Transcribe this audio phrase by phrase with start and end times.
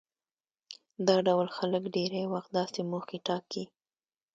[1.07, 3.63] دا ډول خلک ډېری وخت داسې موخې ټاکي.